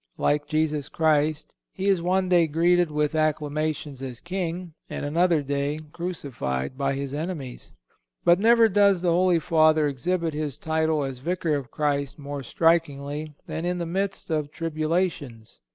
[0.17, 5.79] Like Jesus Christ, he is one day greeted with acclamations as king, and another day
[5.93, 7.71] crucified by his enemies.
[8.25, 13.35] But never does the Holy Father exhibit his title as Vicar of Christ more strikingly
[13.45, 15.59] than in the midst of tribulations.